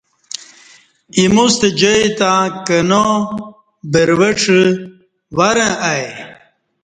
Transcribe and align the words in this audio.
ایمو 1.17 1.45
ستہ 1.53 1.69
جائ 1.79 2.03
تہ 2.17 2.31
کنا، 2.65 3.03
بروڄہ، 3.91 4.59
ورں 5.37 5.73
ائی 5.89 6.07